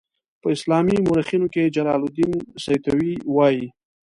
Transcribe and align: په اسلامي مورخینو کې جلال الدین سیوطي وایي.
په 0.41 0.47
اسلامي 0.55 0.97
مورخینو 1.07 1.47
کې 1.53 1.73
جلال 1.75 2.01
الدین 2.05 2.31
سیوطي 2.63 3.09
وایي. 3.35 3.65